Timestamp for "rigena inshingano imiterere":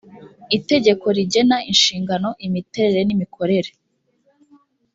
1.17-3.01